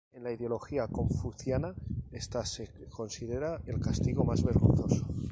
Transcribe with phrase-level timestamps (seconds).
[0.13, 1.75] En la ideología confuciana
[2.11, 5.05] esta se considera el castigo más vergonzoso.